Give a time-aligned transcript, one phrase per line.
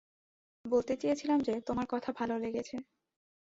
[0.65, 2.75] বলতে চেয়েছিলাম যে, তোমার কথা ভালো লেগেছে।